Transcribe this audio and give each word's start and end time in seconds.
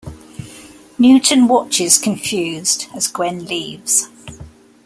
Newton 0.97 1.47
watches, 1.47 1.99
confused, 1.99 2.87
as 2.95 3.05
Gwen 3.07 3.45
leaves. 3.45 4.07